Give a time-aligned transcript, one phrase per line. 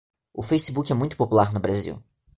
[0.33, 2.03] O Facebook é muito popular no Brasil